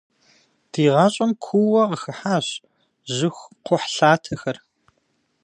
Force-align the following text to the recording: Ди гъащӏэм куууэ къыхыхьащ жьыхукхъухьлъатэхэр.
Ди 0.71 0.83
гъащӏэм 0.93 1.31
куууэ 1.43 1.83
къыхыхьащ 1.89 2.47
жьыхукхъухьлъатэхэр. 3.15 4.57